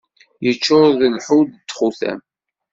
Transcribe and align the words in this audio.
Yeččur 0.45 0.87
d 0.99 1.01
lḥud 1.15 1.49
n 1.55 1.57
txutam. 1.69 2.19